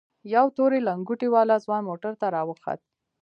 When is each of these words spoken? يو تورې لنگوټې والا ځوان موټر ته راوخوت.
يو 0.35 0.45
تورې 0.57 0.79
لنگوټې 0.87 1.27
والا 1.35 1.55
ځوان 1.65 1.81
موټر 1.89 2.13
ته 2.21 2.27
راوخوت. 2.35 2.79